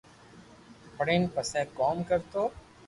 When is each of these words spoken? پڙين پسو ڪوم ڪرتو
پڙين 0.95 1.23
پسو 1.35 1.61
ڪوم 1.77 1.97
ڪرتو 2.09 2.41